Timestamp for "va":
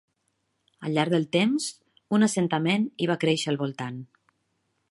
3.13-3.19